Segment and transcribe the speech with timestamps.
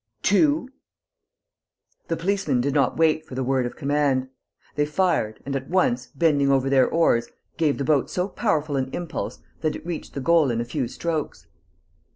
[0.23, 0.67] Two...."
[2.07, 4.29] The policemen did not wait for the word of command.
[4.73, 8.89] They fired and, at once, bending over their oars, gave the boat so powerful an
[8.93, 11.45] impulse that it reached the goal in a few strokes.